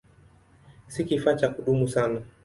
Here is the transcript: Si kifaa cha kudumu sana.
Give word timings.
Si 0.87 1.03
kifaa 1.05 1.33
cha 1.35 1.49
kudumu 1.49 1.87
sana. 1.87 2.21